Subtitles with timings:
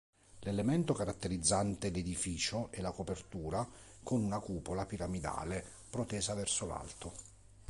[0.39, 3.69] L'elemento caratterizzante l'edificio è la copertura
[4.01, 7.13] con una cupola piramidale protesa verso l'alto.